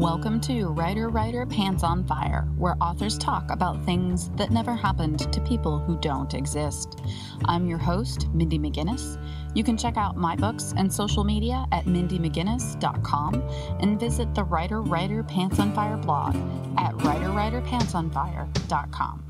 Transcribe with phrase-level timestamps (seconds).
[0.00, 5.30] Welcome to Writer Writer Pants on Fire, where authors talk about things that never happened
[5.30, 7.02] to people who don't exist.
[7.44, 9.22] I'm your host, Mindy McGinnis.
[9.54, 13.42] You can check out my books and social media at mindymcginnis.com
[13.80, 16.34] and visit the Writer Writer Pants on Fire blog
[16.78, 19.24] at writerwriterpantsonfire.com.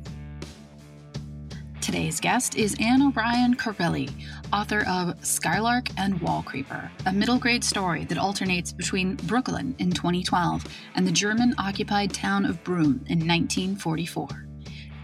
[1.81, 4.11] Today's guest is Anne O'Brien Carelli,
[4.53, 10.65] author of Skylark and Wallcreeper, a middle grade story that alternates between Brooklyn in 2012
[10.95, 14.52] and the German occupied town of Broome in 1944.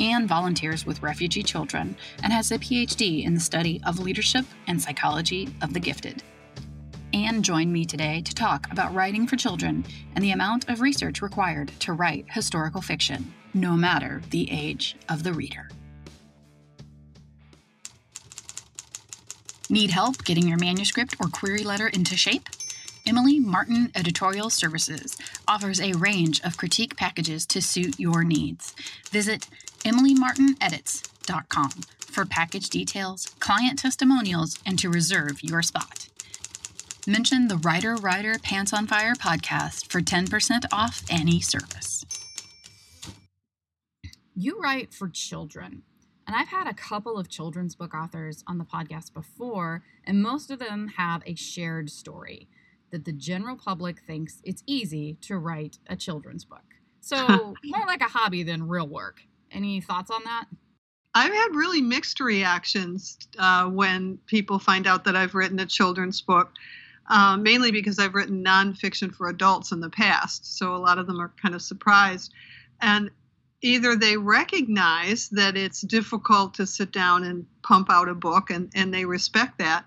[0.01, 4.81] Anne volunteers with refugee children and has a PhD in the study of leadership and
[4.81, 6.23] psychology of the gifted.
[7.13, 11.23] Anne joined me today to talk about writing for children and the amount of research
[11.23, 15.69] required to write historical fiction, no matter the age of the reader.
[19.71, 22.49] Need help getting your manuscript or query letter into shape?
[23.07, 28.75] Emily Martin Editorial Services offers a range of critique packages to suit your needs.
[29.11, 29.49] Visit
[29.85, 36.09] emilymartinedits.com for package details, client testimonials, and to reserve your spot.
[37.07, 42.05] Mention the Writer Writer Pants on Fire podcast for 10% off any service.
[44.35, 45.83] You write for children.
[46.27, 50.51] And I've had a couple of children's book authors on the podcast before, and most
[50.51, 52.49] of them have a shared story
[52.91, 56.65] that the general public thinks it's easy to write a children's book.
[57.01, 59.23] So, more like a hobby than real work.
[59.53, 60.47] Any thoughts on that?
[61.15, 66.21] I've had really mixed reactions uh, when people find out that I've written a children's
[66.21, 66.53] book,
[67.09, 70.59] uh, mainly because I've written nonfiction for adults in the past.
[70.59, 72.33] So a lot of them are kind of surprised.
[72.81, 73.11] And
[73.63, 78.71] either they recognize that it's difficult to sit down and pump out a book and,
[78.75, 79.87] and they respect that,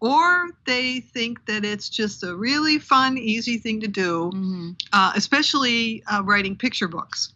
[0.00, 4.70] or they think that it's just a really fun, easy thing to do, mm-hmm.
[4.92, 7.33] uh, especially uh, writing picture books.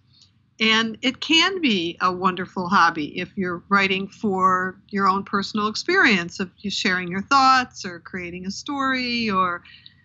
[0.60, 6.40] And it can be a wonderful hobby if you're writing for your own personal experience
[6.40, 9.62] of you sharing your thoughts or creating a story or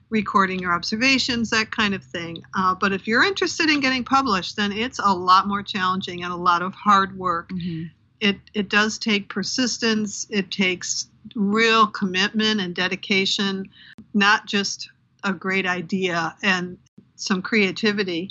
[0.09, 2.44] recording your observations, that kind of thing.
[2.56, 6.31] Uh, but if you're interested in getting published, then it's a lot more challenging and
[6.31, 7.50] a lot of hard work.
[7.50, 7.86] Mm-hmm.
[8.19, 13.68] It, it does take persistence, it takes real commitment and dedication,
[14.13, 14.90] not just
[15.24, 16.78] a great idea and
[17.16, 18.30] some creativity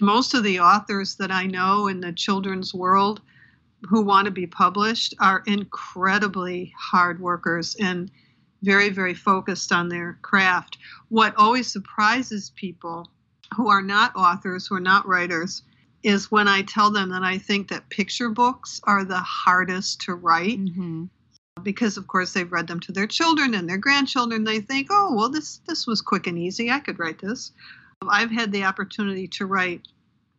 [0.00, 3.20] most of the authors that I know in the children's world
[3.82, 8.10] who want to be published are incredibly hard workers and
[8.62, 10.78] very, very focused on their craft.
[11.10, 13.10] What always surprises people
[13.54, 15.62] who are not authors, who are not writers,
[16.02, 20.14] is when I tell them that I think that picture books are the hardest to
[20.14, 20.58] write.
[20.58, 21.04] Mm-hmm.
[21.62, 24.44] Because of course they've read them to their children and their grandchildren.
[24.44, 26.70] They think, oh well, this this was quick and easy.
[26.70, 27.52] I could write this.
[28.10, 29.82] I've had the opportunity to write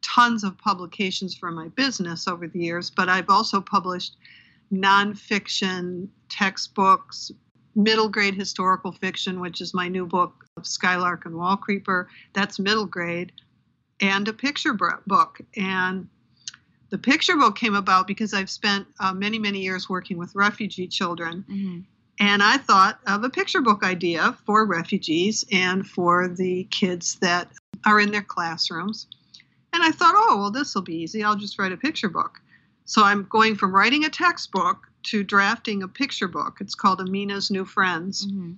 [0.01, 4.17] tons of publications for my business over the years, but I've also published
[4.71, 7.31] nonfiction textbooks,
[7.75, 12.07] middle grade historical fiction, which is my new book of Skylark and Wallcreeper.
[12.33, 13.31] That's middle grade,
[13.99, 15.41] and a picture book.
[15.55, 16.07] And
[16.89, 20.87] the picture book came about because I've spent uh, many, many years working with refugee
[20.87, 21.45] children.
[21.49, 21.79] Mm-hmm.
[22.19, 27.51] And I thought of a picture book idea for refugees and for the kids that
[27.85, 29.07] are in their classrooms.
[29.73, 31.23] And I thought, oh, well, this will be easy.
[31.23, 32.39] I'll just write a picture book.
[32.85, 36.57] So I'm going from writing a textbook to drafting a picture book.
[36.61, 38.25] It's called Amina's New Friends.
[38.25, 38.53] Mm-hmm.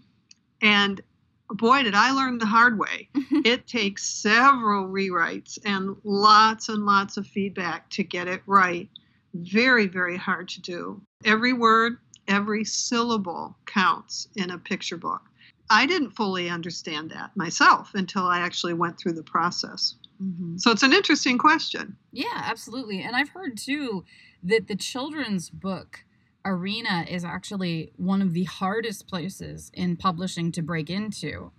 [0.61, 1.01] And
[1.49, 3.09] boy, did I learn the hard way.
[3.45, 8.89] it takes several rewrites and lots and lots of feedback to get it right.
[9.33, 11.01] Very, very hard to do.
[11.25, 15.21] Every word, every syllable counts in a picture book.
[15.69, 19.95] I didn't fully understand that myself until I actually went through the process.
[20.21, 20.57] Mm-hmm.
[20.57, 21.97] So it's an interesting question.
[22.11, 23.01] Yeah, absolutely.
[23.01, 24.05] And I've heard too
[24.43, 26.05] that the children's book
[26.45, 31.51] arena is actually one of the hardest places in publishing to break into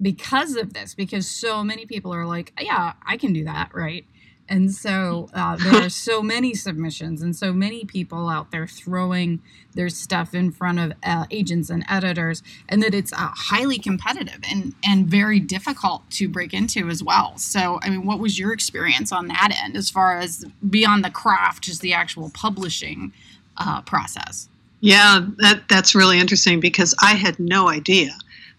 [0.00, 4.04] because of this, because so many people are like, yeah, I can do that, right?
[4.48, 9.42] And so uh, there are so many submissions and so many people out there throwing
[9.74, 14.38] their stuff in front of uh, agents and editors, and that it's uh, highly competitive
[14.50, 17.36] and, and very difficult to break into as well.
[17.36, 21.10] So, I mean, what was your experience on that end as far as beyond the
[21.10, 23.12] craft, just the actual publishing
[23.58, 24.48] uh, process.
[24.80, 28.16] Yeah, that, that's really interesting because I had no idea.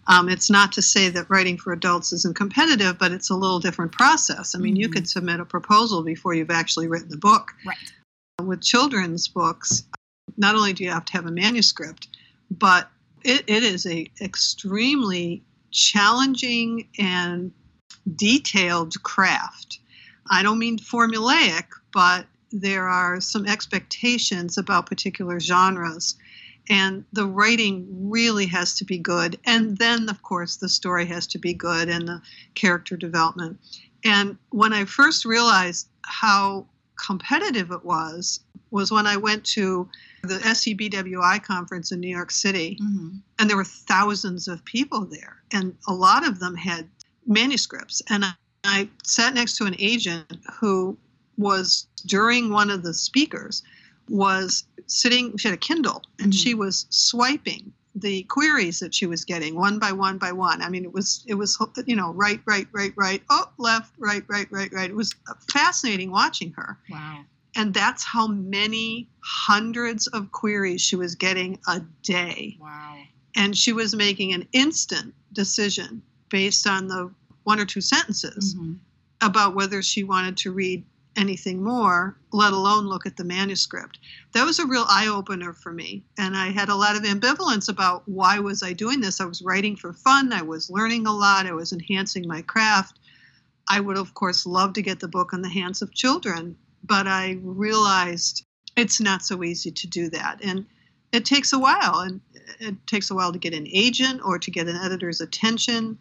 [0.08, 3.60] Um, it's not to say that writing for adults isn't competitive, but it's a little
[3.60, 4.54] different process.
[4.54, 4.80] I mean, mm-hmm.
[4.80, 7.52] you could submit a proposal before you've actually written the book.
[7.66, 7.76] Right.
[8.42, 9.84] With children's books,
[10.38, 12.08] not only do you have to have a manuscript,
[12.50, 12.90] but
[13.22, 17.52] it, it is a extremely challenging and
[18.16, 19.80] detailed craft.
[20.30, 26.16] I don't mean formulaic, but there are some expectations about particular genres
[26.70, 31.26] and the writing really has to be good and then of course the story has
[31.26, 32.20] to be good and the
[32.54, 33.58] character development
[34.04, 36.66] and when i first realized how
[36.96, 39.88] competitive it was was when i went to
[40.22, 43.16] the SCBWI conference in New York City, mm-hmm.
[43.38, 46.88] and there were thousands of people there, and a lot of them had
[47.26, 48.02] manuscripts.
[48.10, 48.32] And I,
[48.64, 50.96] I sat next to an agent who
[51.36, 53.62] was during one of the speakers
[54.08, 56.38] was sitting she had a kindle and mm-hmm.
[56.38, 60.62] she was swiping the queries that she was getting one by one by one.
[60.62, 64.22] I mean it was it was you know right right right right oh left right
[64.28, 64.90] right right right.
[64.90, 65.14] It was
[65.50, 66.78] fascinating watching her.
[66.90, 67.24] Wow.
[67.56, 72.56] And that's how many hundreds of queries she was getting a day.
[72.60, 72.98] Wow.
[73.36, 77.10] And she was making an instant decision based on the
[77.44, 78.74] one or two sentences mm-hmm.
[79.22, 80.84] about whether she wanted to read
[81.16, 83.98] anything more, let alone look at the manuscript.
[84.32, 86.04] That was a real eye opener for me.
[86.16, 89.20] And I had a lot of ambivalence about why was I doing this?
[89.20, 92.98] I was writing for fun, I was learning a lot, I was enhancing my craft.
[93.68, 97.06] I would of course love to get the book in the hands of children, but
[97.06, 98.44] I realized
[98.76, 100.42] it's not so easy to do that.
[100.42, 100.64] And
[101.12, 102.20] it takes a while and
[102.60, 105.98] it takes a while to get an agent or to get an editor's attention.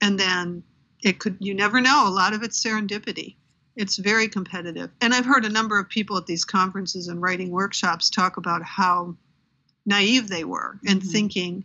[0.00, 0.62] And then
[1.04, 3.36] it could you never know, a lot of it's serendipity
[3.78, 4.90] it's very competitive.
[5.00, 8.62] And I've heard a number of people at these conferences and writing workshops talk about
[8.64, 9.14] how
[9.86, 11.08] naive they were in mm-hmm.
[11.08, 11.64] thinking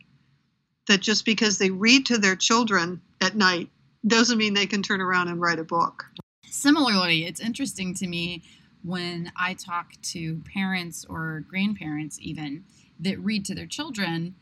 [0.87, 3.69] that just because they read to their children at night
[4.05, 6.05] doesn't mean they can turn around and write a book.
[6.45, 8.43] Similarly, it's interesting to me
[8.83, 12.63] when I talk to parents or grandparents, even
[12.99, 14.35] that read to their children,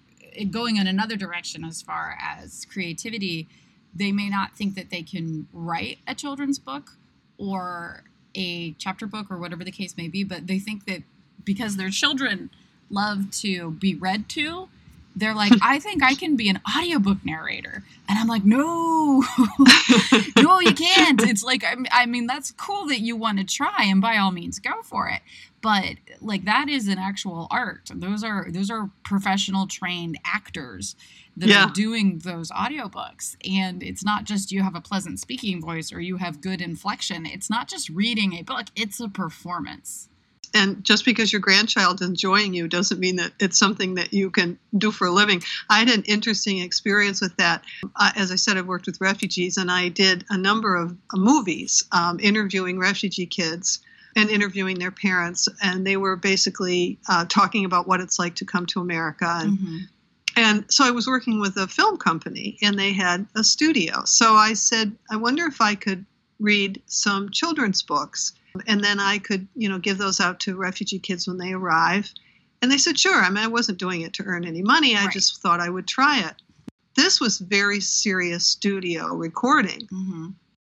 [0.49, 3.47] going in another direction as far as creativity,
[3.95, 6.97] they may not think that they can write a children's book
[7.41, 8.03] or
[8.35, 11.01] a chapter book or whatever the case may be, but they think that
[11.43, 12.51] because their children
[12.89, 14.69] love to be read to,
[15.15, 17.83] they're like, I think I can be an audiobook narrator.
[18.09, 19.23] And I'm like, no,
[20.37, 21.21] no, you can't.
[21.23, 24.59] It's like, I mean, that's cool that you want to try and by all means
[24.59, 25.21] go for it.
[25.61, 27.91] But like that is an actual art.
[27.93, 30.95] Those are, those are professional trained actors
[31.37, 31.65] that yeah.
[31.65, 33.37] are doing those audiobooks.
[33.49, 37.25] And it's not just you have a pleasant speaking voice or you have good inflection.
[37.25, 40.09] It's not just reading a book, it's a performance
[40.53, 44.57] and just because your grandchild's enjoying you doesn't mean that it's something that you can
[44.77, 45.41] do for a living.
[45.69, 47.63] I had an interesting experience with that.
[47.95, 51.17] Uh, as I said, I've worked with refugees, and I did a number of uh,
[51.17, 53.79] movies um, interviewing refugee kids
[54.15, 58.45] and interviewing their parents, and they were basically uh, talking about what it's like to
[58.45, 59.37] come to America.
[59.41, 59.77] And, mm-hmm.
[60.35, 64.03] and so I was working with a film company, and they had a studio.
[64.05, 66.05] So I said, I wonder if I could
[66.41, 68.33] read some children's books
[68.67, 72.11] and then I could, you know, give those out to refugee kids when they arrive.
[72.61, 73.21] And they said, sure.
[73.21, 74.95] I mean, I wasn't doing it to earn any money.
[74.95, 75.13] I right.
[75.13, 76.35] just thought I would try it.
[76.95, 79.87] This was very serious studio recording.
[79.87, 80.27] Mm-hmm.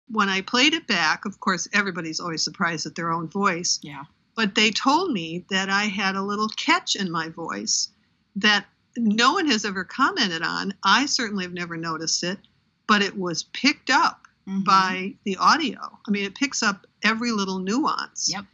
[0.09, 3.79] When I played it back, of course, everybody's always surprised at their own voice.
[3.81, 4.03] Yeah.
[4.35, 7.89] But they told me that I had a little catch in my voice
[8.35, 8.65] that
[8.95, 10.73] no one has ever commented on.
[10.83, 12.39] I certainly have never noticed it,
[12.87, 14.63] but it was picked up mm-hmm.
[14.63, 15.79] by the audio.
[16.07, 18.29] I mean, it picks up every little nuance.
[18.31, 18.45] Yep.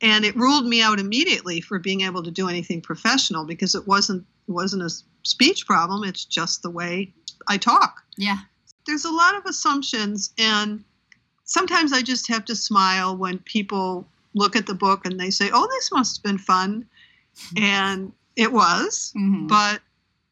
[0.00, 3.86] And it ruled me out immediately for being able to do anything professional because it
[3.86, 4.90] wasn't it wasn't a
[5.22, 6.04] speech problem.
[6.04, 7.12] It's just the way
[7.48, 8.02] I talk.
[8.16, 8.38] Yeah.
[8.86, 10.84] There's a lot of assumptions, and
[11.44, 15.48] sometimes I just have to smile when people look at the book and they say,
[15.52, 16.86] "Oh, this must have been fun,"
[17.56, 19.46] and it was, mm-hmm.
[19.46, 19.80] but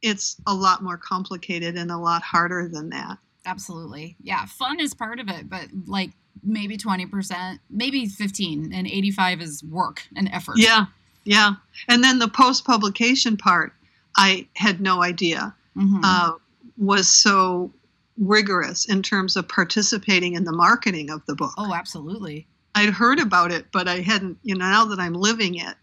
[0.02, 3.16] it's a lot more complicated and a lot harder than that.
[3.44, 4.16] Absolutely.
[4.22, 6.11] Yeah, fun is part of it, but like
[6.42, 10.56] maybe 20%, maybe 15 and 85 is work and effort.
[10.58, 10.87] Yeah.
[11.25, 11.52] Yeah.
[11.88, 13.72] And then the post publication part,
[14.16, 16.00] I had no idea mm-hmm.
[16.02, 16.32] uh,
[16.76, 17.72] was so
[18.18, 21.52] rigorous in terms of participating in the marketing of the book.
[21.56, 22.46] Oh, absolutely.
[22.75, 25.76] I'd heard about it, but I hadn't, you know, now that I'm living it,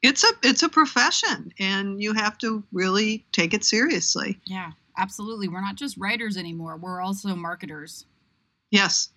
[0.00, 4.38] it's a it's a profession and you have to really take it seriously.
[4.44, 5.48] Yeah, absolutely.
[5.48, 6.76] We're not just writers anymore.
[6.76, 8.04] We're also marketers.
[8.70, 9.10] Yes.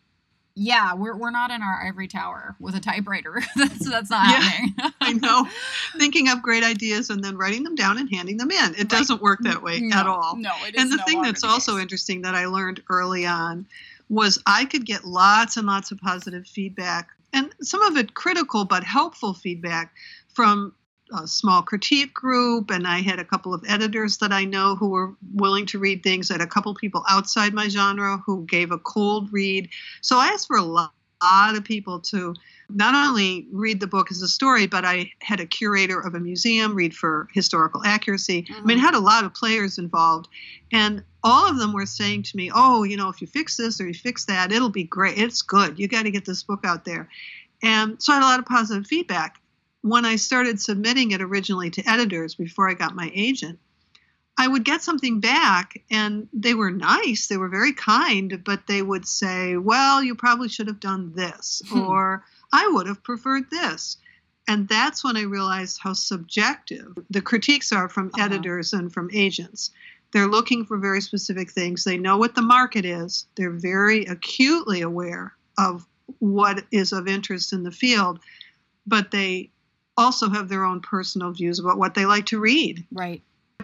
[0.53, 3.41] Yeah, we're we're not in our ivory tower with a typewriter.
[3.55, 4.41] that's that's not Yeah.
[4.41, 4.93] happening.
[5.01, 5.47] I know.
[5.97, 8.73] Thinking up great ideas and then writing them down and handing them in.
[8.73, 8.89] It Right.
[8.89, 10.35] doesn't work that way no, at all.
[10.37, 11.81] No, it is and the no thing that's the also case.
[11.83, 13.65] interesting that I learned early on
[14.09, 18.65] was I could get lots and lots of positive feedback, and some of it critical
[18.65, 19.93] but helpful feedback
[20.33, 20.73] from
[21.11, 22.71] a small critique group.
[22.71, 26.03] And I had a couple of editors that I know who were willing to read
[26.03, 26.31] things.
[26.31, 29.69] I had a couple people outside my genre who gave a cold read.
[30.01, 32.33] So I asked for a lot, lot of people to
[32.69, 36.19] not only read the book as a story, but I had a curator of a
[36.19, 38.47] museum read for historical accuracy.
[38.49, 38.77] I mean.
[38.77, 40.27] I had a lot of players involved,
[40.71, 43.79] and all of them were saying to me, "Oh, you know, if you fix this
[43.79, 45.17] or you fix that, it'll be great.
[45.17, 45.77] It's good.
[45.77, 47.09] You got to get this book out there."
[47.61, 49.39] And so I had a lot of positive feedback.
[49.81, 53.59] When I started submitting it originally to editors before I got my agent,
[54.37, 58.81] I would get something back and they were nice, they were very kind, but they
[58.81, 61.79] would say, Well, you probably should have done this, Hmm.
[61.81, 63.97] or I would have preferred this.
[64.47, 68.23] And that's when I realized how subjective the critiques are from Uh-huh.
[68.25, 69.71] editors and from agents.
[70.11, 71.83] They're looking for very specific things.
[71.83, 73.25] They know what the market is.
[73.35, 75.85] They're very acutely aware of
[76.19, 78.19] what is of interest in the field,
[78.85, 79.51] but they
[80.01, 83.21] also have their own personal views about what they like to read right.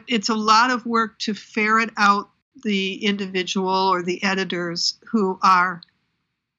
[0.08, 2.30] it's a lot of work to ferret out
[2.64, 5.82] the individual or the editors who are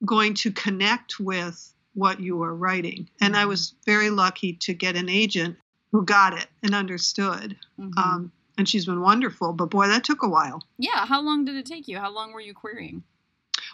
[0.05, 3.09] going to connect with what you are writing.
[3.19, 5.57] And I was very lucky to get an agent
[5.91, 7.57] who got it and understood.
[7.77, 7.97] Mhm.
[7.97, 10.63] Um, and she's been wonderful, but boy, that took a while.
[10.77, 11.05] yeah.
[11.05, 11.97] How long did it take you?
[11.99, 13.03] How long were you querying?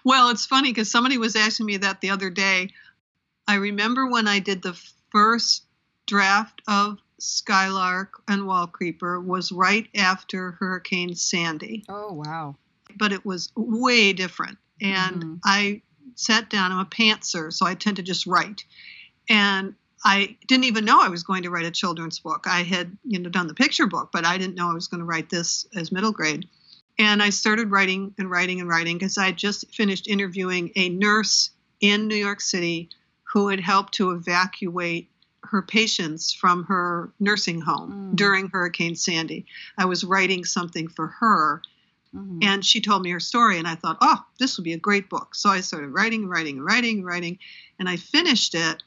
[0.04, 2.70] Well, it's funny because somebody was asking me that the other day.
[3.48, 4.74] I remember when I did the
[5.12, 5.65] first
[6.06, 11.84] draft of Skylark and Wallcreeper was right after Hurricane Sandy.
[11.90, 12.56] Oh wow.
[12.98, 14.58] but it was way different.
[14.80, 15.40] And Mhm.
[15.44, 15.82] I
[16.16, 16.72] sat down.
[16.72, 18.64] I'm a pantser, so I tend to just write.
[19.28, 22.46] And I didn't even know I was going to write a children's book.
[22.48, 25.00] I had, you know, done the picture book, but I didn't know I was going
[25.00, 26.48] to write this as middle grade.
[27.00, 30.88] And I started writing and writing and writing because I had just finished interviewing a
[30.90, 31.50] nurse
[31.82, 32.90] in New York City
[33.24, 35.10] who had helped to evacuate
[35.52, 38.16] her patients from her nursing home Mm.
[38.16, 39.46] during Hurricane Sandy.
[39.78, 41.62] I was writing something for her
[42.16, 42.44] Mhm.
[42.44, 45.10] and she told me her story and i thought oh this would be a great
[45.10, 47.38] book so i started writing and writing and writing and writing
[47.78, 48.84] and i finished it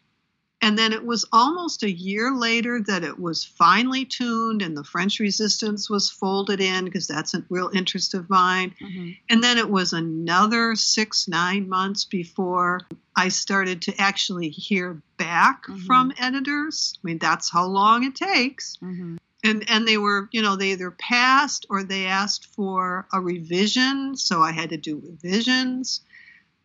[0.60, 4.82] and then it was almost a year later that it was finely tuned and the
[4.84, 9.16] french resistance was folded in because that's a real interest of mine Mhm.
[9.30, 12.80] and then it was another six nine months before
[13.16, 15.86] i started to actually hear back Mhm.
[15.86, 19.18] from editors i mean that's how long it takes Mhm.
[19.44, 24.16] and and they were you know they either passed or they asked for a revision
[24.16, 26.00] so i had to do revisions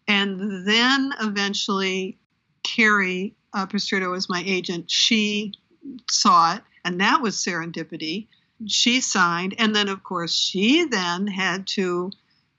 [0.07, 2.17] and then eventually
[2.63, 5.53] carrie uh, Pestritto was my agent she
[6.09, 8.27] saw it and that was serendipity
[8.67, 12.11] she signed and then of course she then had to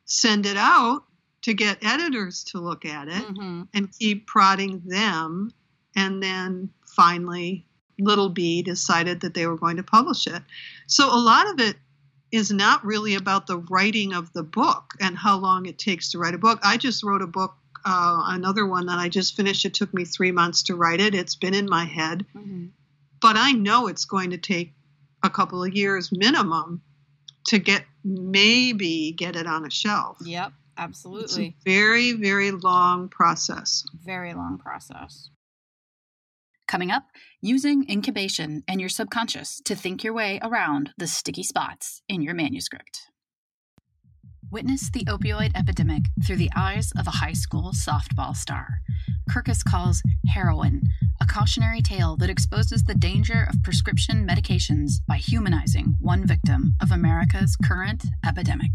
[0.05, 1.05] send it out
[1.43, 3.69] to get editors to look at it Mhm.
[3.75, 5.53] and keep prodding them.
[5.95, 7.67] And then finally,
[7.99, 10.43] Little Bee decided that they were going to publish it.
[10.87, 11.77] So a lot of it
[12.33, 16.19] is not really about the writing of the book and how long it takes to
[16.19, 16.59] write a book.
[16.63, 19.65] I just wrote a book, uh, another one that I just finished.
[19.65, 21.15] It took me three months to write it.
[21.15, 22.71] It's been in my head, Mhm.
[23.21, 24.75] but I know it's going to take
[25.23, 26.83] a couple of years minimum
[27.49, 30.19] to get maybe get it on a shelf.
[30.23, 30.49] Yep.
[30.49, 31.47] It's Absolutely.
[31.47, 33.85] a very, very long process.
[34.05, 35.31] Very long process.
[36.67, 37.05] Coming up,
[37.41, 42.35] using incubation and your subconscious to think your way around the sticky spots in your
[42.35, 43.03] manuscript.
[44.55, 48.83] Witness the opioid epidemic through the eyes of a high school softball star.
[49.29, 50.83] Kirkus calls Heroine,
[51.21, 56.93] a cautionary tale that exposes the danger of prescription medications by humanizing one victim of
[56.93, 58.71] America's current epidemic.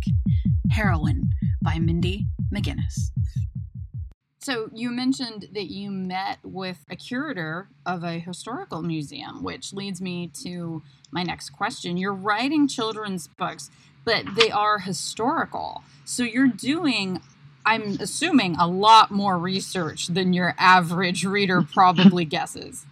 [0.69, 1.29] Heroine
[1.61, 3.11] by Mindy McGinnis.
[4.41, 10.01] So you mentioned that you met with a curator of a historical museum, which leads
[10.01, 10.81] me to
[11.11, 11.97] my next question.
[11.97, 13.69] You're writing children's books,
[14.05, 15.83] but they are historical.
[16.05, 17.21] So you're doing
[17.65, 22.85] I'm assuming a lot more research than your average reader probably guesses.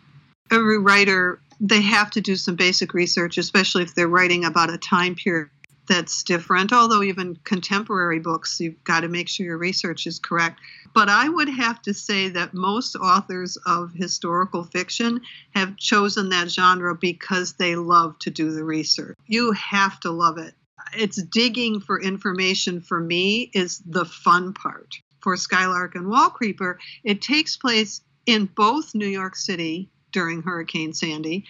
[0.51, 4.77] every writer they have to do some basic research especially if they're writing about a
[4.77, 5.49] time period
[5.87, 10.59] that's different although even contemporary books you've got to make sure your research is correct
[10.93, 15.21] but i would have to say that most authors of historical fiction
[15.55, 20.37] have chosen that genre because they love to do the research you have to love
[20.37, 20.53] it
[20.93, 24.95] it's digging for information for me is the fun part
[25.27, 31.45] for Skylark and Wallcreeper, it takes place in both New York City during Hurricane Sandy,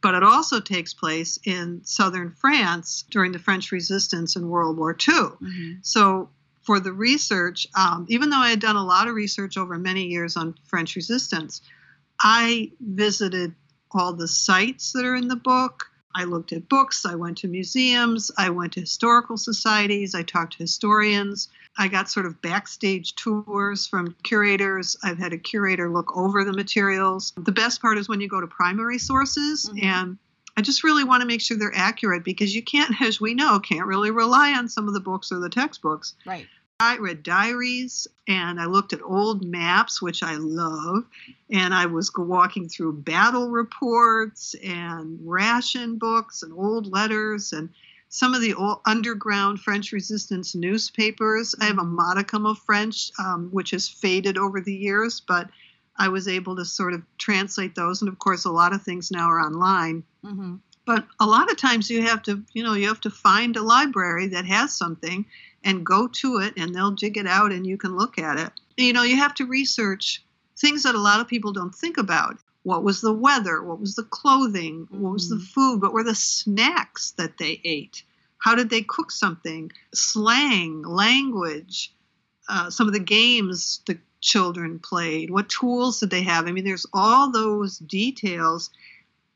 [0.00, 4.92] but it also takes place in southern France during the French resistance in World War
[4.92, 5.14] II.
[5.14, 5.72] Mm-hmm.
[5.82, 6.30] So,
[6.62, 10.06] for the research, um, even though I had done a lot of research over many
[10.06, 11.62] years on French resistance,
[12.20, 13.54] I visited
[13.92, 15.90] all the sites that are in the book.
[16.16, 20.54] I looked at books, I went to museums, I went to historical societies, I talked
[20.54, 21.48] to historians.
[21.78, 24.96] I got sort of backstage tours from curators.
[25.04, 27.34] I've had a curator look over the materials.
[27.36, 29.84] The best part is when you go to primary sources Mhm.
[29.84, 30.18] and
[30.56, 33.60] I just really want to make sure they're accurate because you can't, as we know,
[33.60, 36.14] can't really rely on some of the books or the textbooks.
[36.24, 36.48] Right.
[36.78, 41.04] I read diaries and I looked at old maps, which I love.
[41.50, 47.70] And I was walking through battle reports and ration books and old letters and
[48.08, 51.54] some of the old underground French resistance newspapers.
[51.60, 55.48] I have a modicum of French, um, which has faded over the years, but
[55.96, 58.02] I was able to sort of translate those.
[58.02, 60.56] And of course, a lot of things now are online Mm-hmm.
[60.84, 63.62] but a lot of times you have to you know you have to find a
[63.62, 65.24] library that has something
[65.66, 68.50] and go to it and they'll dig it out and you can look at it.
[68.78, 70.22] You know you have to research
[70.58, 72.38] things that a lot of people don't think about.
[72.62, 73.62] What was the weather?
[73.62, 74.86] What was the clothing?
[74.90, 75.46] What was the Mhm.
[75.48, 75.82] food?
[75.82, 78.02] What were the snacks that they ate?
[78.38, 79.70] How did they cook something?
[79.94, 81.92] Slang language
[82.48, 86.46] uh, some of the games the children played what tools did they have?
[86.46, 88.70] I mean there's all those details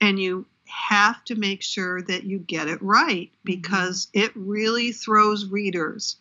[0.00, 5.46] and you have to make sure that you get it right because it really throws
[5.46, 6.16] readers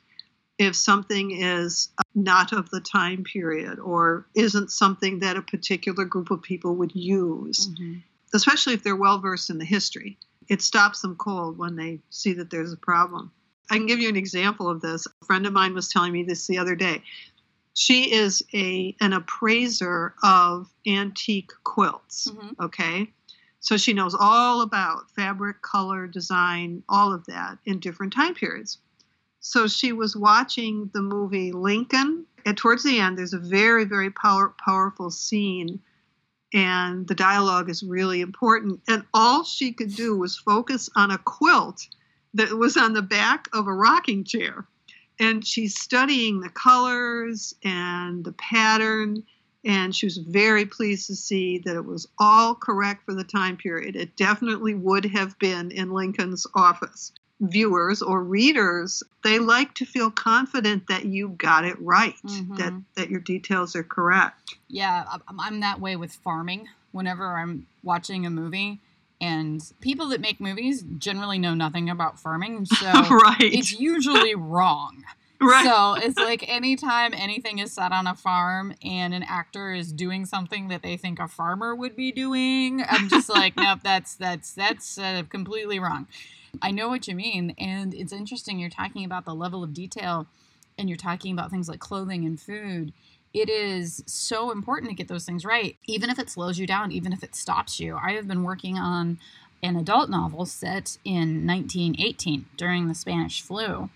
[0.58, 6.32] if something is not of the time period or isn't something that a particular group
[6.32, 8.00] of people would use, Mm-hmm.
[8.34, 10.18] especially if they're well versed in the history.
[10.50, 13.32] It stops them cold when they see that there's a problem.
[13.72, 15.06] I can give you an example of this.
[15.22, 17.04] A friend of mine was telling me this the other day.
[17.76, 22.60] She is a an appraiser of antique quilts Mhm.
[22.60, 23.14] okay
[23.60, 28.78] so she knows all about fabric color design all of that in different time periods.
[29.42, 34.12] So she was watching the movie lincoln and towards the end there's a very very
[34.12, 35.80] power, powerful scene
[36.54, 41.18] and the dialogue is really important and all she could do was focus on a
[41.18, 41.88] quilt
[42.34, 44.66] that was on the back of a rocking chair.
[45.20, 49.24] And she's studying the colors and the pattern
[49.66, 53.58] and she was very pleased to see that it was all correct for the time
[53.58, 53.96] period.
[53.96, 57.12] It definitely would have been in Lincoln's office.
[57.42, 62.58] Viewers or readers, they like to feel confident that you got it right, Mhm.
[62.58, 64.56] that, that your details are correct.
[64.68, 66.68] Yeah, I'm- I'm that way with farming.
[66.92, 68.80] Whenever I'm watching a movie,
[69.22, 73.38] and people that make movies generally know nothing about farming, so right.
[73.40, 75.04] it's usually wrong.
[75.42, 75.66] Right.
[75.66, 80.26] So it's like anytime anything is set on a farm and an actor is doing
[80.26, 84.54] something that they think a farmer would be doing, I'm just like, nope, that's that's
[84.54, 86.08] that's uh, completely wrong.
[86.62, 88.60] I know what you mean, and it's interesting.
[88.60, 90.28] You're talking about the level of detail,
[90.78, 92.92] and you're talking about things like clothing and food.
[93.32, 96.92] It is so important to get those things right, even if it slows you down,
[96.92, 97.96] even if it stops you.
[97.96, 99.20] I have been working on
[99.62, 103.90] an adult novel set in 1918 during the Spanish flu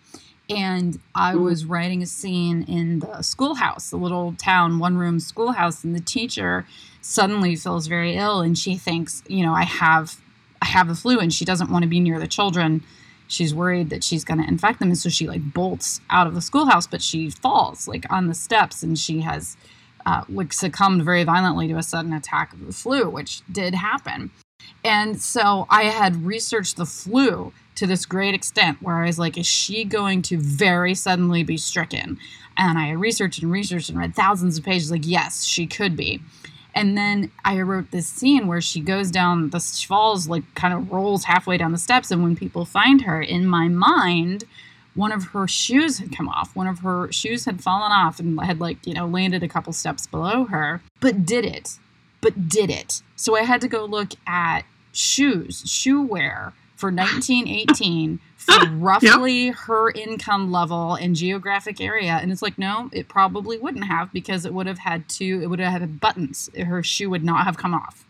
[0.49, 5.83] and I was writing a scene in the schoolhouse, the little town one room schoolhouse,
[5.83, 6.65] and the teacher
[7.01, 10.21] suddenly feels very ill and she thinks, you know, I have
[10.61, 12.83] I have the flu and she doesn't want to be near the children.
[13.27, 16.35] She's worried that she's going to infect them and so she like bolts out of
[16.35, 19.57] the schoolhouse but she falls like on the steps and she has
[20.05, 24.31] uh, like succumbed very violently to a sudden attack of the flu, which did happen.
[24.83, 29.37] And so I had researched the flu to this great extent where I was like,
[29.37, 32.17] is she going to very suddenly be stricken?
[32.57, 36.21] And I researched and researched and read thousands of pages, like, yes, she could be.
[36.75, 40.91] And then I wrote this scene where she goes down the falls, like kind of
[40.91, 42.09] rolls halfway down the steps.
[42.11, 44.43] And when people find her, in my mind,
[44.95, 46.55] one of her shoes had come off.
[46.55, 49.73] One of her shoes had fallen off and had, like, you know, landed a couple
[49.73, 51.79] steps below her, but did it.
[52.21, 53.01] But did it.
[53.15, 59.91] So I had to go look at shoes, shoe wear for 1918 for roughly her
[59.91, 62.19] income level and geographic area.
[62.21, 65.47] And it's like, no, it probably wouldn't have because it would have had to, it
[65.47, 66.49] would have had buttons.
[66.57, 68.03] Her shoe would not have come off.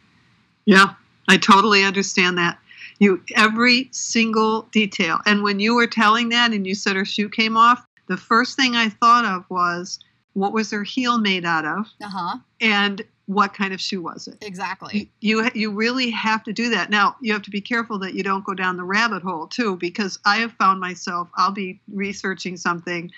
[0.65, 0.95] Yeah,
[1.27, 2.57] I totally understand that.
[2.97, 5.19] You every single detail.
[5.27, 8.55] And when you were telling that and you said her shoe came off, the first
[8.55, 9.99] thing I thought of was
[10.33, 12.38] what was her heel made out of Uh huh.
[12.59, 14.38] and what kind of shoe was it?
[14.41, 15.12] Exactly.
[15.21, 16.89] You you really have to do that.
[16.89, 19.77] Now, you have to be careful that you don't go down the rabbit hole too
[19.77, 23.12] because I have found myself I'll be researching something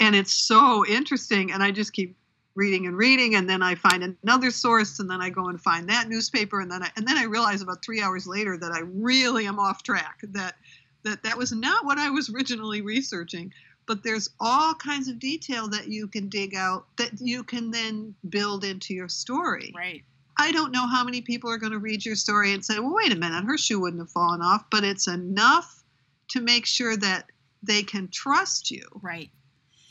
[0.00, 1.52] and it's so interesting.
[1.52, 2.16] And I just keep
[2.54, 5.88] reading and reading, and then I find another source, and then I go and find
[5.88, 8.80] that newspaper, and then I, and then I realize about three hours later that I
[8.80, 10.20] really am off track.
[10.22, 10.56] That
[11.04, 13.52] that that was not what I was originally researching.
[13.88, 18.14] But there's all kinds of detail that you can dig out that you can then
[18.28, 19.72] build into your story.
[19.76, 20.04] Right.
[20.38, 22.94] I don't know how many people are going to read your story and say, well,
[22.94, 25.82] wait a minute, her shoe wouldn't have fallen off, but it's enough
[26.28, 27.24] to make sure that
[27.62, 28.84] they can trust you.
[29.02, 29.30] Right.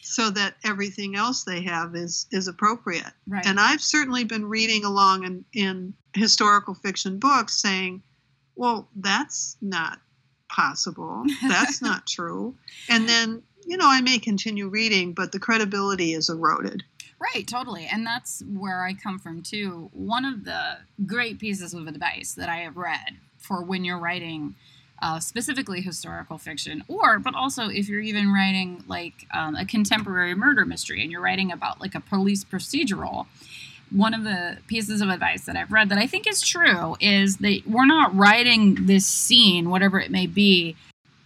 [0.02, 3.12] So that everything else they have is is appropriate.
[3.28, 3.46] Right.
[3.46, 8.04] And I've certainly been reading along in, in historical fiction books saying,
[8.56, 10.00] well, that's not
[10.50, 11.24] possible.
[11.48, 12.56] That's not true.
[12.90, 16.84] And then, you know, I may continue reading, but the credibility is eroded.
[17.20, 17.88] Right, totally.
[17.92, 19.90] And that's where I come from too.
[19.92, 24.56] One of the great pieces of advice that I have read for when you're writing
[25.02, 30.34] uh, specifically historical fiction, or but also if you're even writing like um, a contemporary
[30.34, 33.28] murder mystery and you're writing about like a police procedural.
[33.90, 37.38] One of the pieces of advice that I've read that I think is true is
[37.38, 40.76] that we're not writing this scene, whatever it may be,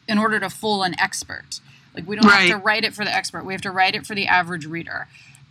[0.07, 1.59] in order to fool an expert.
[1.93, 2.49] Like we don't Right.
[2.49, 4.65] have to write it for the expert; we have to write it for the average
[4.65, 5.07] reader.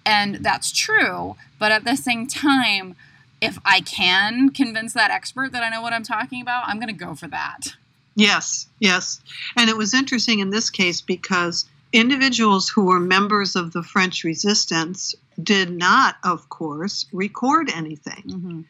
[0.07, 2.97] And that's true, but at the same time,
[3.41, 6.89] if I can convince that expert that I know what I'm talking about, I'm going
[6.89, 7.75] to go for that.
[8.17, 9.21] Yes, yes.
[9.57, 14.25] And it was interesting in this case because individuals who were members of the French
[14.25, 18.23] resistance did not, of course, record anything.
[18.27, 18.61] Mm-hmm.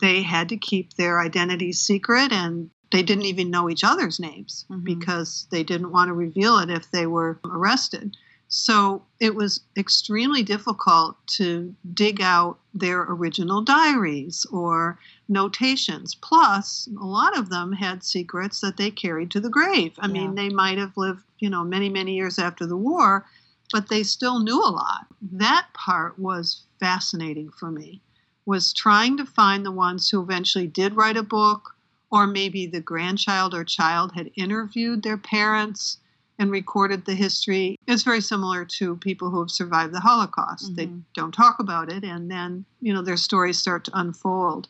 [0.00, 4.64] They had to keep their identities secret and they didn't even know each other's names
[4.70, 4.84] Mhm.
[4.84, 8.16] because they didn't want to reveal it if they were arrested.
[8.52, 14.98] So it was extremely difficult to dig out their original diaries or
[15.28, 16.16] notations.
[16.16, 19.92] Plus, a lot of them had secrets that they carried to the grave.
[20.00, 23.24] I mean, they might have lived, you know, many, many years after the war,
[23.72, 25.06] but they still knew a lot.
[25.22, 28.02] That part was fascinating for me.
[28.46, 31.76] Was trying to find the ones who eventually did write a book,
[32.10, 35.98] or maybe the grandchild or child had interviewed their parents
[36.38, 37.76] and recorded the history.
[37.86, 40.74] It's very similar to people who have survived the Holocaust.
[40.74, 41.02] They Mhm.
[41.14, 44.68] don't talk about it, and then you know their stories start to unfold.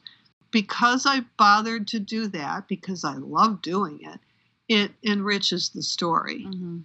[0.51, 4.19] Because I bothered to do that, because I love doing it,
[4.69, 6.47] it enriches the story.
[6.47, 6.79] Mm-hmm.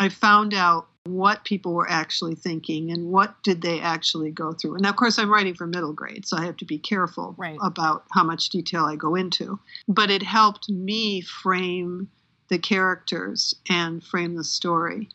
[0.00, 4.76] I found out what people were actually thinking and what did they actually go through.
[4.76, 7.58] And of course, I'm writing for middle grade, so I have to be careful Right.
[7.60, 9.58] about how much detail I go into.
[9.88, 12.08] But it helped me frame
[12.48, 15.08] the characters and frame the story.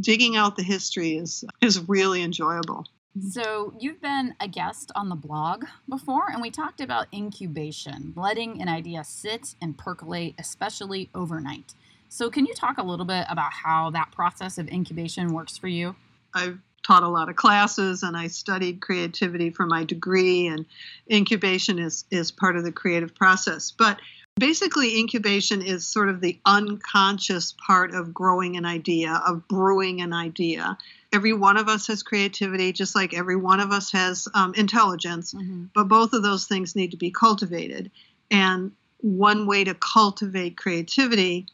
[0.00, 2.86] Digging out the history is is really enjoyable.
[3.30, 8.62] So, you've been a guest on the blog before, and we talked about incubation, letting
[8.62, 11.74] an idea sit and percolate, especially overnight.
[12.08, 15.68] So, can you talk a little bit about how that process of incubation works for
[15.68, 15.94] you?
[16.34, 20.64] I've taught a lot of classes and I studied creativity for my degree and
[21.10, 23.70] incubation is is part of the creative process.
[23.70, 24.00] But
[24.36, 30.12] basically incubation is sort of the unconscious part of growing an idea, of brewing an
[30.12, 30.78] idea.
[31.12, 35.34] Every one of us has creativity just like every one of us has um, intelligence,
[35.34, 35.64] Mm-hmm.
[35.74, 37.90] but both of those things need to be cultivated.
[38.30, 41.46] And one way to cultivate creativity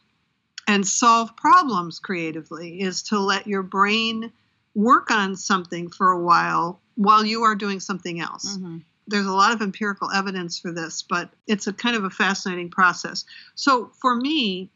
[0.67, 4.31] and solve problems creatively is to let your brain
[4.73, 8.57] work on something for a while while you are doing something else.
[8.57, 8.79] Mm-hmm.
[9.07, 12.69] There's a lot of empirical evidence for this, but it's a kind of a fascinating
[12.69, 13.25] process.
[13.53, 14.71] So for me,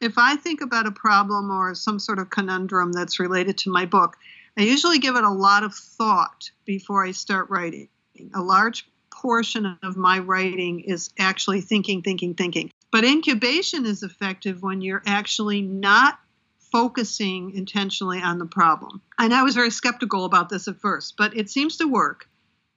[0.00, 3.86] if I think about a problem or some sort of conundrum that's related to my
[3.86, 4.16] book,
[4.56, 7.88] I usually give it a lot of thought before I start writing.
[8.34, 12.70] A large portion of my writing is actually thinking, thinking, thinking.
[12.90, 16.18] But incubation is effective when you're actually not
[16.58, 19.00] focusing intentionally on the problem.
[19.18, 22.28] And I was very skeptical about this at first, but it seems to work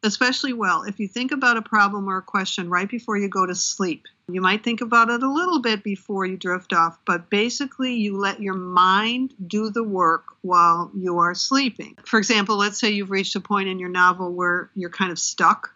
[0.04, 3.46] especially well if you think about a problem or a question right before you go
[3.46, 4.08] to sleep.
[4.30, 8.18] You might think about it a little bit before you drift off, but basically you
[8.18, 11.98] let your mind do the work while you are sleeping.
[12.06, 15.20] For example, let's say you've reached a point in your novel where you're kind of
[15.20, 15.74] stuck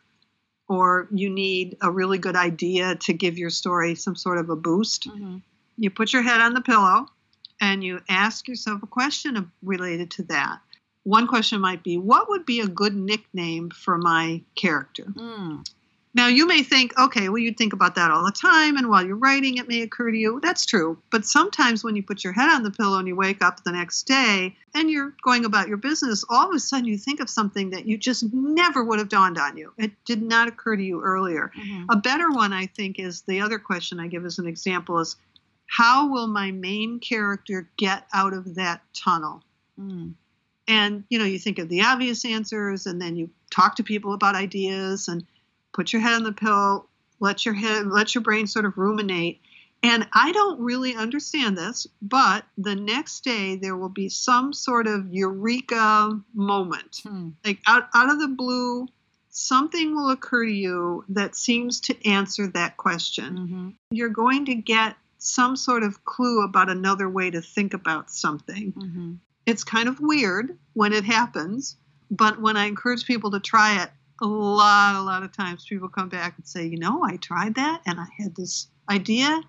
[0.68, 4.56] or you need a really good idea to give your story some sort of a
[4.56, 5.08] boost.
[5.08, 5.38] Mm-hmm.
[5.78, 7.08] You put your head on the pillow
[7.60, 10.60] and you ask yourself a question related to that.
[11.04, 15.04] One question might be, what would be a good nickname for my character?
[15.06, 15.68] Mm.
[16.16, 19.04] Now, you may think, okay, well, you'd think about that all the time, and while
[19.04, 20.40] you're writing, it may occur to you.
[20.42, 21.00] That's true.
[21.10, 23.72] But sometimes when you put your head on the pillow and you wake up the
[23.72, 27.32] next day and you're going about your business, all of a sudden you think of
[27.32, 29.74] something that you just never would have dawned on you.
[29.80, 31.52] It did not occur to you earlier.
[31.58, 31.86] Mm-hmm.
[31.90, 35.16] A better one, I think, is the other question I give as an example is,
[35.66, 39.42] how will my main character get out of that tunnel?
[39.80, 40.14] Mm.
[40.68, 44.14] And you know, you think of the obvious answers, and then you talk to people
[44.14, 45.26] about ideas, and
[45.74, 46.88] put your head on the pillow,
[47.20, 49.42] let your head, let your brain sort of ruminate.
[49.82, 54.88] And I don't really understand this, but the next day there will be some sort
[54.88, 57.02] of eureka moment.
[57.04, 57.30] Hmm.
[57.44, 58.88] Like out, out of the blue,
[59.30, 63.36] something will occur to you that seems to answer that question.
[63.38, 68.10] hmm You're going to get some sort of clue about another way to think about
[68.10, 68.72] something.
[68.72, 69.14] hmm
[69.46, 71.76] It's kind of weird when it happens,
[72.10, 73.92] but when I encourage people to try it,
[74.24, 77.56] a lot, a lot of times people come back and say, you know, I tried
[77.56, 79.42] that and I had this idea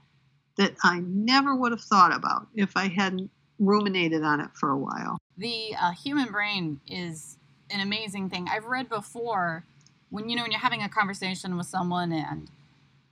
[0.57, 4.77] that I never would have thought about if I hadn't ruminated on it for a
[4.77, 5.19] while.
[5.39, 7.39] The uh, human brain is
[7.71, 8.49] an amazing thing.
[8.51, 9.65] I've read before
[10.11, 12.49] when you know when you're having a conversation with someone and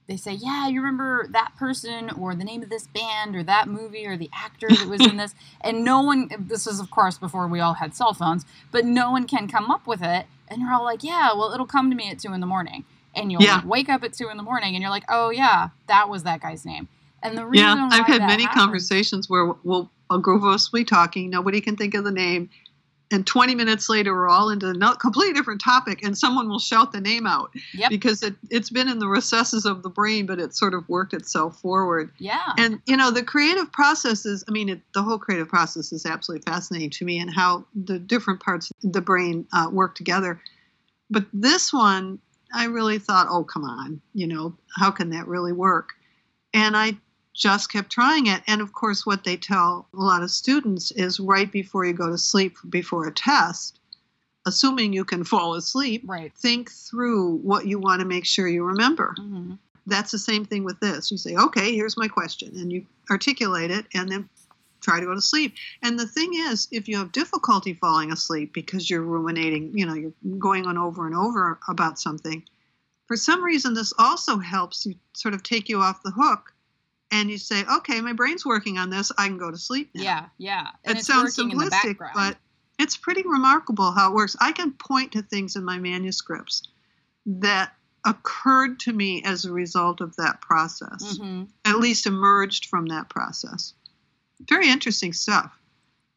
[0.08, 3.68] they say, "Yeah, you remember that person or the name of this band or that
[3.68, 6.28] movie or the actor that was in this," and no one.
[6.38, 9.70] This is of course before we all had cell phones, but no one can come
[9.70, 12.32] up with it, and you're all like, "Yeah, well, it'll come to me at two
[12.32, 12.84] in the morning,"
[13.14, 13.64] and you'll Yeah.
[13.64, 16.40] wake up at two in the morning and you're like, "Oh yeah, that was that
[16.40, 16.88] guy's name."
[17.22, 20.70] And the reason Yeah, I've had many happens- conversations where we'll a group of us
[20.70, 22.50] will be talking, nobody can think of the name,
[23.12, 26.92] and 20 minutes later we're all into a completely different topic, and someone will shout
[26.92, 27.90] the name out Yep.
[27.90, 31.14] because it, it's been in the recesses of the brain, but it's sort of worked
[31.14, 32.10] itself forward.
[32.18, 32.52] Yeah.
[32.58, 36.06] And you know, the creative process is, I mean, it, the whole creative process is
[36.06, 40.40] absolutely fascinating to me, and how the different parts of the brain uh, work together.
[41.10, 42.18] But this one,
[42.54, 45.90] I really thought, oh, come on, you know, how can that really work?
[46.54, 46.96] And I
[47.34, 48.42] just kept trying it.
[48.46, 52.10] And of course, what they tell a lot of students is right before you go
[52.10, 53.78] to sleep before a test,
[54.46, 56.32] assuming you can fall asleep, right.
[56.34, 59.52] think through what you want to make sure you remember hmm
[59.86, 61.10] that's the same thing with this.
[61.10, 64.28] You say, okay, here's my question, and you articulate it, and then
[64.80, 65.54] try to go to sleep.
[65.82, 69.94] And the thing is, if you have difficulty falling asleep because you're ruminating, you know,
[69.94, 72.42] you're going on over and over about something,
[73.06, 76.52] for some reason, this also helps you sort of take you off the hook.
[77.12, 79.12] And you say, okay, my brain's working on this.
[79.18, 80.02] I can go to sleep now.
[80.02, 80.68] Yeah, yeah.
[80.84, 82.38] And it sounds working in the simplistic, but
[82.78, 84.34] it's pretty remarkable how it works.
[84.40, 86.62] I can point to things in my manuscripts
[87.26, 87.74] that
[88.06, 91.48] occurred to me as a result of that process, Mhm.
[91.66, 93.74] at least emerged from that process.
[94.40, 95.56] Very interesting stuff.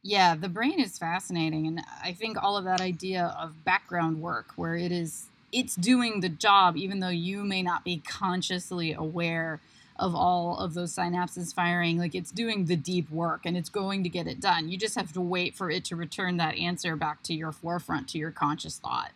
[0.01, 4.53] Yeah, the brain is fascinating, and I think all of that idea of background work,
[4.55, 9.61] where it is it's doing the job, even though you may not be consciously aware
[9.97, 11.97] of all of those synapses firing.
[11.97, 14.69] Like it's doing the deep work, and it's going to get it done.
[14.69, 18.09] You just have to wait for it to return that answer back to your forefront,
[18.09, 19.11] to your conscious thought.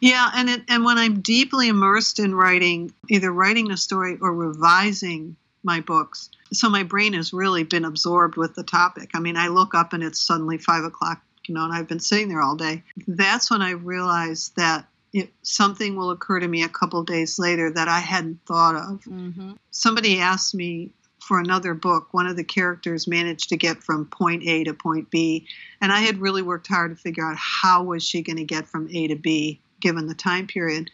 [0.00, 4.32] Yeah, and it, and when I'm deeply immersed in writing, either writing a story or
[4.32, 9.10] revising my books, so my brain has really been absorbed with the topic.
[9.14, 12.00] I mean, I look up and it's suddenly five o'clock, you know, and I've been
[12.00, 12.82] sitting there all day.
[13.06, 17.70] That's when I realize that it, something will occur to me a couple days later
[17.70, 19.02] that I hadn't thought of.
[19.02, 19.52] Mm-hmm.
[19.70, 22.08] Somebody asked me for another book.
[22.12, 25.46] One of the characters managed to get from point A to point B,
[25.80, 28.66] and I had really worked hard to figure out how was she going to get
[28.66, 30.90] from A to B given the time period.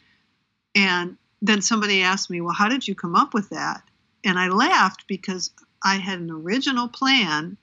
[0.75, 3.83] And then somebody asked me, "Well, how did you come up with that?"
[4.25, 5.51] And I laughed because
[5.85, 7.57] I had an original plan.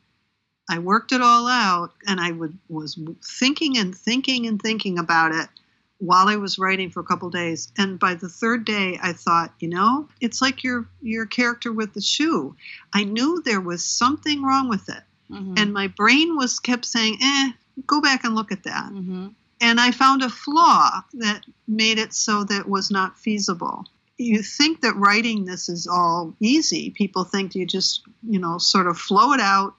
[0.69, 5.35] I worked it all out, and I would, was thinking and thinking and thinking about
[5.35, 5.49] it
[5.99, 7.71] while I was writing for a couple days.
[7.77, 11.93] And by the third day, I thought, you know, it's like your your character with
[11.93, 12.55] the shoe.
[12.93, 15.55] I knew there was something wrong with it, Mm-hmm.
[15.57, 17.51] and my brain was kept saying, "Eh,
[17.87, 19.29] go back and look at that." mm-hmm.
[19.61, 23.85] and I found a flaw that made it so that it was not feasible.
[24.17, 26.91] You think that writing this is all easy.
[26.91, 29.73] People think you just, you know, sort of flow it out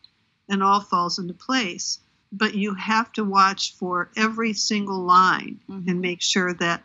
[0.49, 1.99] and all falls into place.
[2.33, 5.89] But you have to watch for every single line Mhm.
[5.89, 6.83] and make sure that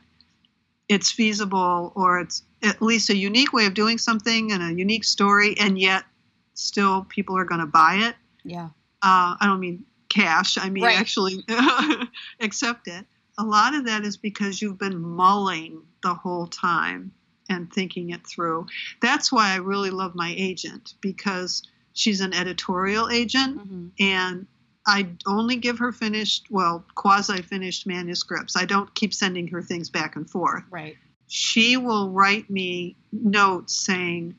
[0.87, 5.03] it's feasible or it's at least a unique way of doing something and a unique
[5.03, 6.05] story, and yet
[6.53, 8.69] still people are going to buy it Yeah.
[9.01, 10.97] uh, I don't mean cash, I mean Right.
[10.97, 11.43] actually
[12.39, 13.05] accept it.
[13.37, 17.11] A lot of that is because you've been mulling the whole time
[17.49, 18.67] and thinking it through.
[19.01, 23.87] That's why I really love my agent because she's an editorial agent Mm-hmm.
[23.99, 24.47] and
[24.87, 28.55] I only give her finished, well, quasi finished manuscripts.
[28.55, 30.97] I don't keep sending her things back and forth Right.
[31.27, 34.35] she will write me notes saying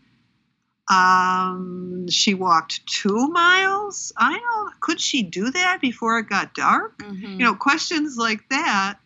[0.91, 4.13] um, she walked two miles.
[4.17, 4.81] I don't.
[4.81, 6.99] Could she do that before it got dark?
[6.99, 7.25] Mm-hmm.
[7.25, 8.99] You know, questions like that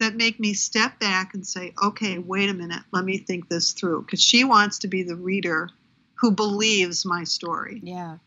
[0.00, 3.72] that make me step back and say, okay, wait a minute, let me think this
[3.72, 5.68] through, because she wants to be the reader
[6.14, 8.18] who believes my story, Yeah.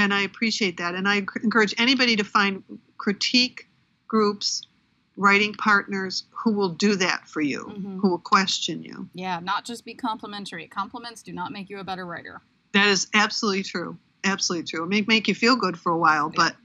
[0.00, 0.94] And I appreciate that.
[0.94, 2.62] And I encourage anybody to find
[2.98, 3.68] critique
[4.08, 4.62] groups,
[5.16, 8.00] writing partners who will do that for you, Mhm.
[8.00, 9.08] who will question you.
[9.14, 10.66] Yeah, not just be complimentary.
[10.66, 12.40] Compliments do not make you a better writer.
[12.72, 13.98] That is absolutely true.
[14.24, 14.84] Absolutely true.
[14.84, 16.56] It may make you feel good for a while, but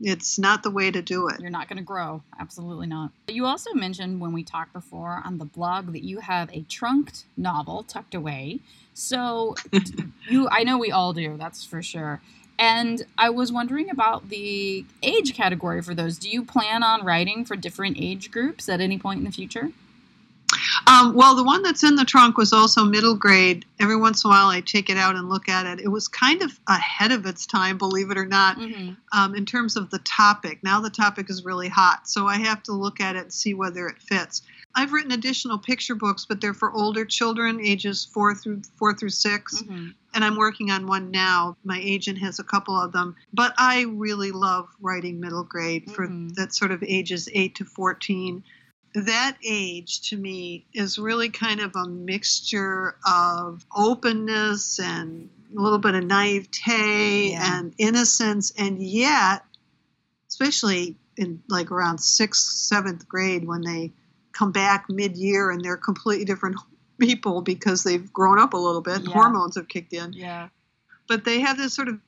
[0.00, 1.40] it's not the way to do it.
[1.40, 2.22] You're not going to grow.
[2.38, 3.12] Absolutely not.
[3.28, 7.24] You also mentioned when we talked before on the blog that you have a trunked
[7.36, 8.60] novel tucked away.
[8.94, 9.54] So
[10.28, 12.20] you I know we all do, that's for sure.
[12.62, 16.16] And I was wondering about the age category for those.
[16.16, 19.72] Do you plan on writing for different age groups at any point in the future?
[20.86, 23.64] Um, well, the one that's in the trunk was also middle grade.
[23.80, 25.82] Every once in a while, I take it out and look at it.
[25.82, 28.92] It was kind of ahead of its time, believe it or not, Mm-hmm.
[29.18, 30.62] um, in terms of the topic.
[30.62, 33.54] Now the topic is really hot, so I have to look at it and see
[33.54, 34.42] whether it fits.
[34.74, 39.10] I've written additional picture books, but they're for older children, ages four through four through
[39.10, 39.88] 6 Mm-hmm.
[40.14, 41.56] and I'm working on one now.
[41.64, 46.06] My agent has a couple of them, but I really love writing middle grade for
[46.08, 46.34] Mhm.
[46.34, 48.42] that sort of ages 8 to 14.
[48.94, 55.78] That age to me is really kind of a mixture of openness and a little
[55.78, 57.58] bit of naivete Yeah.
[57.58, 59.44] and innocence, and yet,
[60.28, 63.92] especially in like around sixth, seventh grade when they
[64.32, 66.56] come back mid year and they're completely different
[66.98, 69.12] people because they've grown up a little bit and Yeah.
[69.12, 70.48] hormones have kicked in Yeah.
[71.08, 71.98] but they have this sort of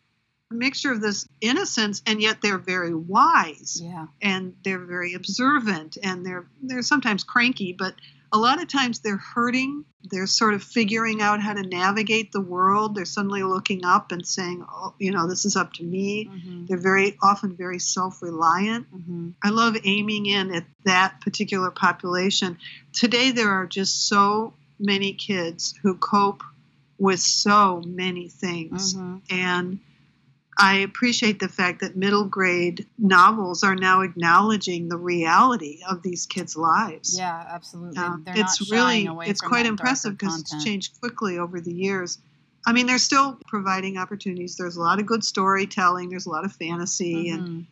[0.51, 4.07] mixture of this innocence and yet they're very wise Yeah.
[4.23, 7.95] and they're very observant and they're they're sometimes cranky but
[8.35, 12.41] a lot of times they're hurting they're sort of figuring out how to navigate the
[12.41, 16.29] world they're suddenly looking up and saying oh you know this is up to me
[16.31, 16.67] Mm-hmm.
[16.67, 19.29] they're very often very self-reliant Mm-hmm.
[19.43, 22.59] I love aiming in at that particular population.
[22.93, 26.43] Today, there are just so many kids who cope
[26.99, 28.95] with so many things.
[28.95, 29.17] Mm-hmm.
[29.31, 29.81] And
[30.59, 36.27] I appreciate the fact that middle grade novels are now acknowledging the reality of these
[36.27, 37.17] kids' lives.
[37.19, 37.99] Yeah, absolutely.
[37.99, 42.19] Uh, it's really away it's quite impressive because it's changed quickly over the years.
[42.67, 44.57] I mean, they're still providing opportunities.
[44.57, 46.09] There's a lot of good storytelling.
[46.09, 47.67] There's a lot of fantasy, and Mhm.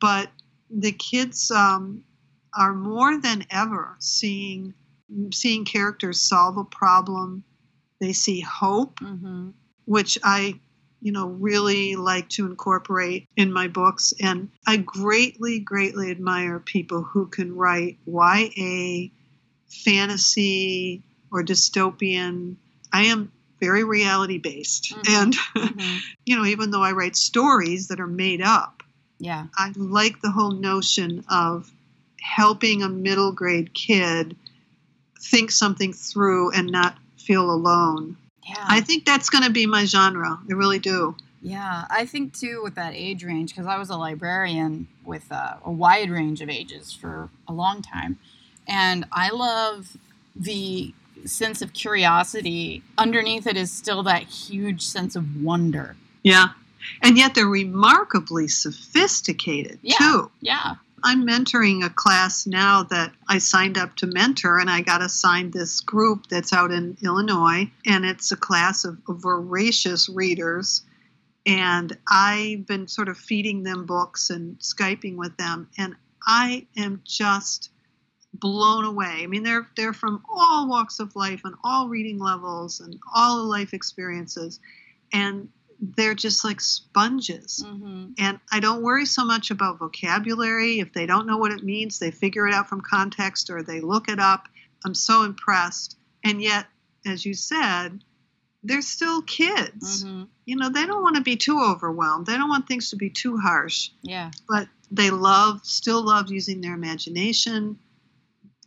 [0.00, 0.30] but
[0.70, 2.04] the kids um,
[2.52, 4.74] are more than ever seeing
[5.32, 7.44] seeing characters solve a problem.
[8.00, 9.52] They see hope, Mhm.
[9.84, 10.60] which I,
[11.04, 14.14] you know, really like to incorporate in my books.
[14.22, 19.10] And I greatly, greatly admire people who can write YA,
[19.68, 22.56] fantasy, or dystopian.
[22.90, 25.08] I am very reality based, Mhm.
[25.08, 26.00] and Mhm.
[26.24, 28.82] you know, even though I write stories that are made up.
[29.18, 29.46] Yeah.
[29.58, 31.70] I like the whole notion of
[32.18, 34.36] helping a middle grade kid
[35.20, 38.16] think something through and not feel alone.
[38.46, 38.64] Yeah.
[38.68, 40.38] I think that's going to be my genre.
[40.48, 41.16] I really do.
[41.42, 45.54] Yeah, I think too with that age range because I was a librarian with uh,
[45.64, 48.18] a wide range of ages for a long time,
[48.66, 49.96] and I love
[50.34, 50.94] the
[51.26, 52.82] sense of curiosity.
[52.96, 55.96] Underneath it is still that huge sense of wonder.
[56.22, 56.48] Yeah.
[57.02, 59.96] And yet they're remarkably sophisticated Yeah.
[59.98, 60.30] too.
[60.40, 60.74] Yeah.
[61.04, 65.52] I'm mentoring a class now that I signed up to mentor, and I got assigned
[65.52, 70.82] this group that's out in Illinois, and it's a class of, voracious readers.
[71.44, 75.94] And I've been sort of feeding them books and Skyping with them, and
[76.26, 77.68] I am just
[78.32, 79.20] blown away.
[79.22, 83.44] I mean, they're they're from all walks of life and all reading levels and all
[83.44, 84.58] life experiences,
[85.12, 85.50] and
[85.96, 88.12] they're just like sponges Mm-hmm.
[88.18, 90.78] and I don't worry so much about vocabulary.
[90.80, 93.80] If they don't know what it means, they figure it out from context or they
[93.80, 94.48] look it up.
[94.84, 95.96] I'm so impressed.
[96.22, 96.66] And yet,
[97.06, 98.02] as you said,
[98.62, 100.04] they're still kids.
[100.04, 100.24] Mm-hmm.
[100.46, 102.26] You know, they don't want to be too overwhelmed.
[102.26, 104.30] They don't want things to be too harsh, Yeah.
[104.48, 107.78] but they love, still love using their imagination.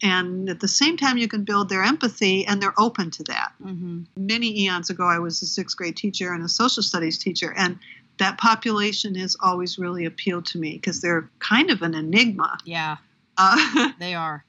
[0.03, 3.51] And at the same time, you can build their empathy and they're open to that
[3.63, 4.03] Mm-hmm.
[4.15, 7.79] many eons ago, I was a sixth grade teacher and a social studies teacher, and
[8.19, 12.97] that population has always really appealed to me because they're kind of an enigma, Yeah,
[13.37, 14.43] uh, they are.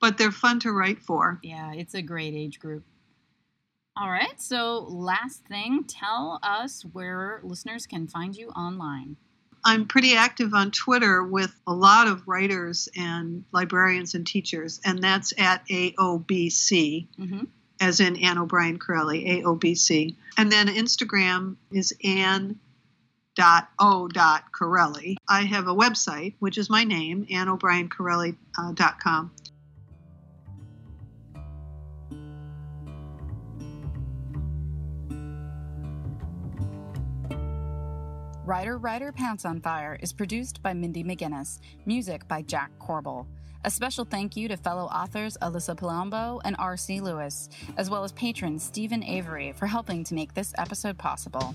[0.00, 1.38] but they're fun to write for.
[1.42, 2.82] Yeah, it's a great age group.
[3.96, 9.16] All right, so last thing, tell us where listeners can find you online.
[9.64, 15.02] I'm pretty active on Twitter with a lot of writers and librarians and teachers, and
[15.02, 17.44] that's at AOBC, Mm-hmm.
[17.80, 20.14] as in Anne O'Brien Carelli, AOBC.
[20.38, 22.58] And then Instagram is Anne
[23.36, 25.16] dot o dot Carelli.
[25.28, 29.30] I have a website, which is my name, AnneO'BrienCarelli.com.
[38.50, 43.28] Writer Writer Pants on Fire is produced by Mindy McGinnis, music by Jack Corbel.
[43.64, 47.00] A special thank you to fellow authors Alyssa Palombo and R.C.
[47.00, 51.54] Lewis, as well as patron Stephen Avery for helping to make this episode possible.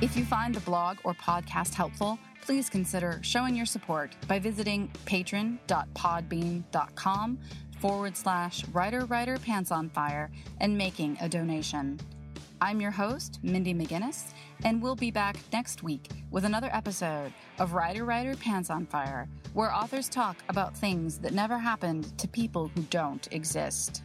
[0.00, 4.90] If you find the blog or podcast helpful, please consider showing your support by visiting
[5.04, 7.38] patron.podbean.com
[7.80, 12.00] forward slash writer writer pants on fire and making a donation.
[12.62, 14.34] I'm your host, Mindy McGinnis,
[14.64, 19.28] and we'll be back next week with another episode of Writer Writer Pants on Fire,
[19.54, 24.02] where authors talk about things that never happened to people who don't exist.